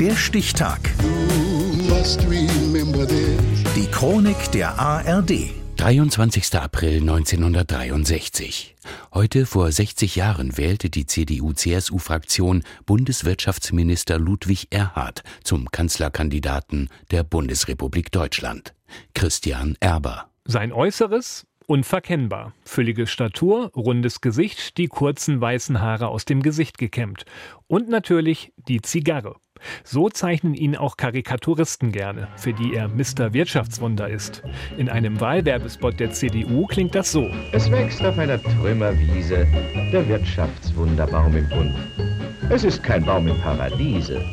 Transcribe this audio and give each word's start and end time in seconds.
Der 0.00 0.14
Stichtag. 0.14 0.78
Die 3.74 3.86
Chronik 3.90 4.52
der 4.52 4.78
ARD. 4.78 5.50
23. 5.76 6.54
April 6.54 7.00
1963. 7.00 8.76
Heute 9.12 9.44
vor 9.44 9.72
60 9.72 10.14
Jahren 10.14 10.56
wählte 10.56 10.88
die 10.88 11.06
CDU-CSU-Fraktion 11.06 12.62
Bundeswirtschaftsminister 12.86 14.20
Ludwig 14.20 14.68
Erhard 14.70 15.24
zum 15.42 15.68
Kanzlerkandidaten 15.72 16.90
der 17.10 17.24
Bundesrepublik 17.24 18.12
Deutschland. 18.12 18.74
Christian 19.14 19.76
Erber. 19.80 20.28
Sein 20.44 20.72
Äußeres 20.72 21.44
unverkennbar. 21.68 22.54
Füllige 22.64 23.06
Statur, 23.06 23.70
rundes 23.76 24.20
Gesicht, 24.20 24.78
die 24.78 24.88
kurzen 24.88 25.40
weißen 25.40 25.80
Haare 25.80 26.08
aus 26.08 26.24
dem 26.24 26.42
Gesicht 26.42 26.78
gekämmt. 26.78 27.24
Und 27.66 27.88
natürlich 27.90 28.52
die 28.56 28.80
Zigarre. 28.80 29.36
So 29.84 30.08
zeichnen 30.08 30.54
ihn 30.54 30.76
auch 30.76 30.96
Karikaturisten 30.96 31.92
gerne, 31.92 32.28
für 32.36 32.52
die 32.52 32.74
er 32.74 32.88
Mr. 32.88 33.34
Wirtschaftswunder 33.34 34.08
ist. 34.08 34.42
In 34.78 34.88
einem 34.88 35.20
Wahlwerbespot 35.20 36.00
der 36.00 36.12
CDU 36.12 36.66
klingt 36.66 36.94
das 36.94 37.12
so. 37.12 37.28
Es 37.52 37.70
wächst 37.70 38.02
auf 38.04 38.18
einer 38.18 38.42
Trümmerwiese 38.42 39.46
der 39.92 40.08
Wirtschaftswunderbaum 40.08 41.36
im 41.36 41.48
Bund. 41.48 41.74
Es 42.48 42.64
ist 42.64 42.82
kein 42.82 43.04
Baum 43.04 43.28
im 43.28 43.38
Paradiese, 43.40 44.24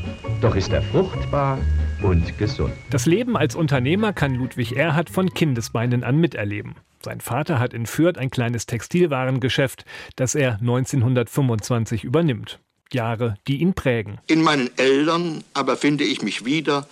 doch 0.41 0.55
ist 0.55 0.71
er 0.71 0.83
fruchtbar 0.83 1.57
und 2.01 2.37
gesund. 2.37 2.73
Das 2.89 3.05
Leben 3.05 3.37
als 3.37 3.55
Unternehmer 3.55 4.13
kann 4.13 4.35
Ludwig 4.35 4.75
Erhard 4.75 5.09
von 5.09 5.33
Kindesbeinen 5.33 6.03
an 6.03 6.17
miterleben. 6.17 6.75
Sein 7.03 7.21
Vater 7.21 7.59
hat 7.59 7.73
in 7.73 7.85
Fürth 7.85 8.17
ein 8.17 8.31
kleines 8.31 8.65
Textilwarengeschäft, 8.65 9.85
das 10.15 10.35
er 10.35 10.53
1925 10.59 12.03
übernimmt. 12.03 12.59
Jahre, 12.91 13.35
die 13.47 13.57
ihn 13.57 13.73
prägen. 13.73 14.19
In 14.27 14.41
meinen 14.41 14.69
Eltern 14.77 15.43
aber 15.53 15.77
finde 15.77 16.03
ich 16.03 16.21
mich 16.21 16.45
wieder 16.45 16.87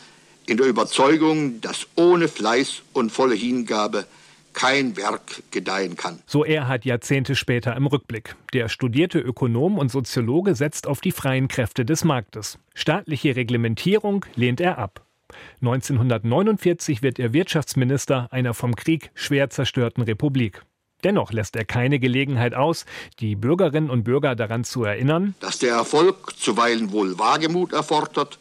in 0.46 0.58
der 0.58 0.68
Überzeugung, 0.68 1.62
dass 1.62 1.88
ohne 1.96 2.28
Fleiß 2.28 2.82
und 2.94 3.12
volle 3.12 3.36
Hingabe 3.36 4.06
kein 4.54 4.96
Werk 4.98 5.44
gedeihen 5.52 5.96
kann. 5.96 6.20
So 6.26 6.46
Erhard 6.46 6.86
Jahrzehnte 6.86 7.36
später 7.36 7.76
im 7.76 7.88
Rückblick. 7.88 8.36
Der 8.54 8.70
studierte 8.70 9.20
Ökonom 9.20 9.78
und 9.78 9.92
Soziologe 9.92 10.56
setzt 10.56 10.88
auf 10.88 11.02
die 11.02 11.12
freien 11.12 11.48
Kräfte 11.48 11.86
des 11.86 12.04
Marktes. 12.04 12.58
Staatliche 12.74 13.36
Reglementierung 13.36 14.26
lehnt 14.36 14.62
er 14.62 14.78
ab. 14.78 15.06
1949 15.62 17.02
wird 17.02 17.20
er 17.20 17.34
Wirtschaftsminister 17.34 18.28
einer 18.32 18.54
vom 18.54 18.76
Krieg 18.76 19.12
schwer 19.16 19.50
zerstörten 19.50 20.04
Republik. 20.04 20.62
Dennoch 21.04 21.34
lässt 21.34 21.56
er 21.56 21.66
keine 21.66 22.00
Gelegenheit 22.00 22.54
aus, 22.54 22.86
die 23.20 23.36
Bürgerinnen 23.36 23.90
und 23.90 24.04
Bürger 24.04 24.36
daran 24.36 24.64
zu 24.64 24.84
erinnern, 24.86 25.36
dass 25.42 25.60
der 25.60 25.74
Erfolg 25.74 26.34
zuweilen 26.38 26.92
wohl 26.92 27.20
Wagemut 27.20 27.74
erfordert, 27.74 28.40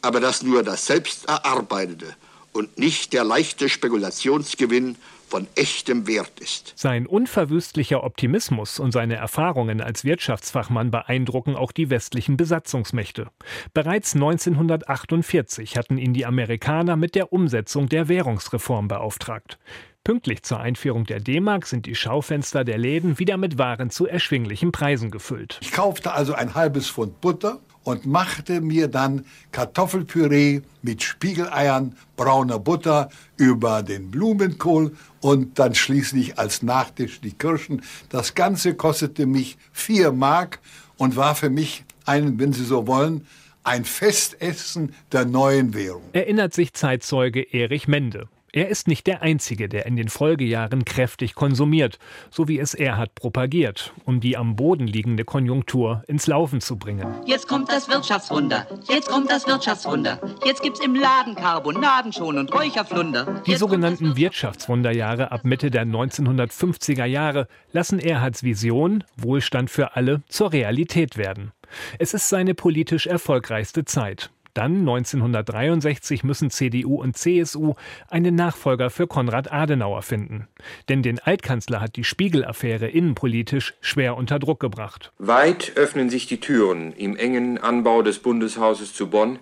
aber 0.00 0.20
dass 0.20 0.42
nur 0.42 0.62
das 0.62 0.86
selbst 0.86 1.28
erarbeitete 1.28 2.14
und 2.52 2.78
nicht 2.78 3.12
der 3.12 3.24
leichte 3.24 3.68
Spekulationsgewinn 3.68 4.96
von 5.28 5.46
echtem 5.54 6.06
Wert 6.06 6.40
ist. 6.40 6.72
Sein 6.76 7.06
unverwüstlicher 7.06 8.02
Optimismus 8.02 8.78
und 8.78 8.92
seine 8.92 9.16
Erfahrungen 9.16 9.80
als 9.80 10.04
Wirtschaftsfachmann 10.04 10.90
beeindrucken 10.90 11.54
auch 11.54 11.72
die 11.72 11.90
westlichen 11.90 12.36
Besatzungsmächte. 12.36 13.28
Bereits 13.74 14.14
1948 14.14 15.76
hatten 15.76 15.98
ihn 15.98 16.14
die 16.14 16.26
Amerikaner 16.26 16.96
mit 16.96 17.14
der 17.14 17.32
Umsetzung 17.32 17.88
der 17.88 18.08
Währungsreform 18.08 18.88
beauftragt. 18.88 19.58
Pünktlich 20.04 20.42
zur 20.42 20.60
Einführung 20.60 21.04
der 21.04 21.20
D-Mark 21.20 21.66
sind 21.66 21.84
die 21.84 21.94
Schaufenster 21.94 22.64
der 22.64 22.78
Läden 22.78 23.18
wieder 23.18 23.36
mit 23.36 23.58
Waren 23.58 23.90
zu 23.90 24.06
erschwinglichen 24.06 24.72
Preisen 24.72 25.10
gefüllt. 25.10 25.58
Ich 25.60 25.72
kaufte 25.72 26.12
also 26.12 26.32
ein 26.32 26.54
halbes 26.54 26.88
Pfund 26.88 27.20
Butter 27.20 27.60
und 27.88 28.04
machte 28.04 28.60
mir 28.60 28.86
dann 28.86 29.24
Kartoffelpüree 29.50 30.60
mit 30.82 31.02
Spiegeleiern, 31.02 31.96
brauner 32.16 32.58
Butter 32.58 33.08
über 33.38 33.82
den 33.82 34.10
Blumenkohl 34.10 34.94
und 35.22 35.58
dann 35.58 35.74
schließlich 35.74 36.38
als 36.38 36.62
Nachtisch 36.62 37.22
die 37.22 37.32
Kirschen. 37.32 37.80
Das 38.10 38.34
Ganze 38.34 38.74
kostete 38.74 39.24
mich 39.24 39.56
vier 39.72 40.12
Mark 40.12 40.58
und 40.98 41.16
war 41.16 41.34
für 41.34 41.48
mich 41.48 41.84
ein, 42.04 42.38
wenn 42.38 42.52
Sie 42.52 42.64
so 42.64 42.86
wollen, 42.86 43.26
ein 43.64 43.86
Festessen 43.86 44.94
der 45.10 45.24
neuen 45.24 45.72
Währung. 45.72 46.02
Erinnert 46.12 46.52
sich 46.52 46.74
Zeitzeuge 46.74 47.40
Erich 47.40 47.88
Mende. 47.88 48.28
Er 48.52 48.68
ist 48.68 48.88
nicht 48.88 49.06
der 49.06 49.20
Einzige, 49.20 49.68
der 49.68 49.84
in 49.84 49.96
den 49.96 50.08
Folgejahren 50.08 50.86
kräftig 50.86 51.34
konsumiert, 51.34 51.98
so 52.30 52.48
wie 52.48 52.58
es 52.58 52.72
Erhard 52.72 53.14
propagiert, 53.14 53.92
um 54.06 54.20
die 54.20 54.38
am 54.38 54.56
Boden 54.56 54.86
liegende 54.86 55.24
Konjunktur 55.24 56.02
ins 56.06 56.26
Laufen 56.26 56.62
zu 56.62 56.76
bringen. 56.76 57.14
Jetzt 57.26 57.46
kommt 57.46 57.70
das 57.70 57.88
Wirtschaftswunder, 57.90 58.66
jetzt 58.88 59.08
kommt 59.08 59.30
das 59.30 59.46
Wirtschaftswunder, 59.46 60.18
jetzt 60.46 60.62
gibt's 60.62 60.80
im 60.80 60.94
Laden 60.94 61.34
Carbonaden 61.34 62.12
schon 62.12 62.38
und 62.38 62.54
Räucherflunder. 62.54 63.42
Die 63.46 63.56
sogenannten 63.56 64.16
Wirtschaftswunderjahre 64.16 65.30
ab 65.30 65.44
Mitte 65.44 65.70
der 65.70 65.84
1950er 65.84 67.04
Jahre 67.04 67.48
lassen 67.72 67.98
Erhards 67.98 68.42
Vision, 68.42 69.04
Wohlstand 69.16 69.68
für 69.70 69.94
alle, 69.94 70.22
zur 70.28 70.52
Realität 70.52 71.18
werden. 71.18 71.52
Es 71.98 72.14
ist 72.14 72.30
seine 72.30 72.54
politisch 72.54 73.06
erfolgreichste 73.06 73.84
Zeit. 73.84 74.30
Dann 74.58 74.80
1963 74.80 76.24
müssen 76.24 76.50
CDU 76.50 77.00
und 77.00 77.16
CSU 77.16 77.74
einen 78.08 78.34
Nachfolger 78.34 78.90
für 78.90 79.06
Konrad 79.06 79.52
Adenauer 79.52 80.02
finden. 80.02 80.48
Denn 80.88 81.00
den 81.00 81.20
Altkanzler 81.20 81.80
hat 81.80 81.94
die 81.94 82.02
Spiegel-Affäre 82.02 82.88
innenpolitisch 82.88 83.74
schwer 83.80 84.16
unter 84.16 84.40
Druck 84.40 84.58
gebracht. 84.58 85.12
Weit 85.18 85.74
öffnen 85.76 86.10
sich 86.10 86.26
die 86.26 86.40
Türen 86.40 86.92
im 86.94 87.14
engen 87.14 87.58
Anbau 87.58 88.02
des 88.02 88.18
Bundeshauses 88.18 88.92
zu 88.94 89.10
Bonn, 89.10 89.38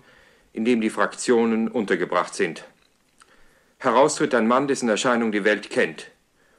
in 0.53 0.66
dem 0.66 0.82
die 0.82 0.91
Fraktionen 0.91 1.69
untergebracht 1.69 2.34
sind. 2.34 2.66
Heraus 3.78 4.16
tritt 4.16 4.34
ein 4.34 4.47
Mann, 4.47 4.69
dessen 4.69 4.91
Erscheinung 4.91 5.32
die 5.32 5.44
Welt 5.44 5.71
kennt. 5.71 6.10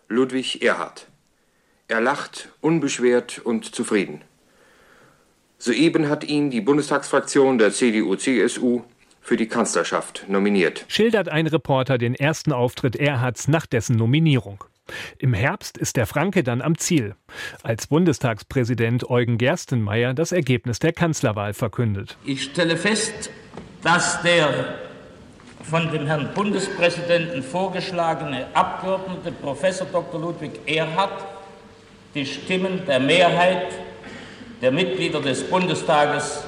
Ludwig 0.08 0.64
Erhard. 0.64 1.06
Er 1.88 2.02
lacht 2.02 2.50
unbeschwert 2.62 3.38
und 3.38 3.76
zufrieden. 3.76 4.22
Soeben 5.60 6.08
hat 6.10 6.24
ihn 6.24 6.52
die 6.52 6.62
Bundestagsfraktion 6.62 7.58
der 7.58 7.72
CDU-CSU 7.72 8.82
für 9.22 9.38
die 9.38 9.48
Kanzlerschaft 9.48 10.26
nominiert. 10.28 10.86
Schildert 10.88 11.30
ein 11.30 11.48
Reporter 11.48 11.98
den 11.98 12.16
ersten 12.16 12.54
Auftritt 12.54 12.96
Erhards 12.96 13.48
nach 13.48 13.66
dessen 13.66 13.96
Nominierung. 13.96 14.64
Im 15.18 15.34
Herbst 15.34 15.78
ist 15.78 15.98
der 15.98 16.06
Franke 16.06 16.44
dann 16.44 16.62
am 16.62 16.78
Ziel, 16.78 17.16
als 17.64 17.88
Bundestagspräsident 17.88 19.10
Eugen 19.10 19.38
Gerstenmaier 19.38 20.14
das 20.14 20.32
Ergebnis 20.32 20.80
der 20.80 20.94
Kanzlerwahl 20.94 21.54
verkündet. 21.54 22.18
Ich 22.24 22.44
stelle 22.44 22.78
fest, 22.78 23.30
dass 23.84 24.22
der 24.22 24.76
von 25.64 25.92
dem 25.92 26.06
Herrn 26.06 26.30
Bundespräsidenten 26.34 27.44
vorgeschlagene 27.44 28.46
Abgeordnete 28.54 29.32
Professor 29.32 29.88
Dr. 29.92 30.22
Ludwig 30.22 30.52
Erhard 30.66 31.26
die 32.16 32.26
Stimmen 32.26 32.86
der 32.88 33.02
Mehrheit 33.02 33.68
der 34.62 34.72
Mitglieder 34.72 35.22
des 35.22 35.44
Bundestages 35.50 36.44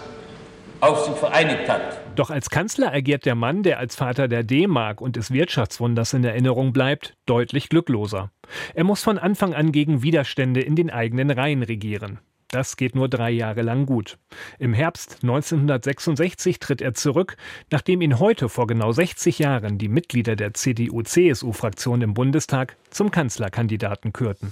auf 0.82 1.06
sich 1.06 1.16
vereinigt 1.16 1.68
hat. 1.68 2.00
Doch 2.16 2.30
als 2.30 2.50
Kanzler 2.50 2.94
agiert 2.94 3.26
der 3.26 3.36
Mann, 3.36 3.64
der 3.64 3.80
als 3.80 3.96
Vater 3.96 4.28
der 4.28 4.44
D-Mark 4.44 5.02
und 5.02 5.16
des 5.16 5.32
Wirtschaftswunders 5.32 6.14
in 6.14 6.24
Erinnerung 6.24 6.74
bleibt, 6.74 7.16
deutlich 7.26 7.70
glückloser. 7.70 8.32
Er 8.74 8.84
muss 8.84 9.04
von 9.04 9.18
Anfang 9.18 9.54
an 9.54 9.72
gegen 9.72 10.02
Widerstände 10.02 10.62
in 10.62 10.76
den 10.76 10.90
eigenen 10.90 11.30
Reihen 11.30 11.64
regieren. 11.64 12.20
Das 12.52 12.78
geht 12.78 12.96
nur 12.96 13.08
drei 13.10 13.30
Jahre 13.30 13.62
lang 13.62 13.86
gut. 13.86 14.18
Im 14.58 14.74
Herbst 14.74 15.20
1966 15.22 16.58
tritt 16.58 16.82
er 16.82 16.96
zurück, 16.96 17.38
nachdem 17.70 18.02
ihn 18.02 18.18
heute 18.18 18.50
vor 18.50 18.66
genau 18.66 18.92
60 18.92 19.38
Jahren 19.38 19.78
die 19.78 19.88
Mitglieder 19.88 20.36
der 20.36 20.56
CDU-CSU-Fraktion 20.56 22.02
im 22.02 22.16
Bundestag 22.16 22.76
zum 22.90 23.12
Kanzlerkandidaten 23.12 24.14
kürten. 24.14 24.52